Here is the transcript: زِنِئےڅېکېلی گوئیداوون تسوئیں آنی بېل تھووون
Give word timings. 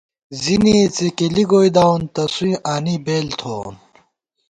زِنِئےڅېکېلی 0.41 1.43
گوئیداوون 1.51 2.01
تسوئیں 2.15 2.61
آنی 2.73 2.95
بېل 3.05 3.27
تھووون 3.39 3.75